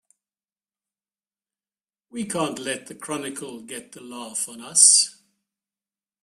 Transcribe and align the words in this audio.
We 2.09 2.25
can't 2.25 2.57
let 2.57 2.87
the 2.87 2.95
Chronicle 2.95 3.61
get 3.61 3.91
the 3.91 4.01
laugh 4.01 4.49
on 4.49 4.59
us! 4.59 5.21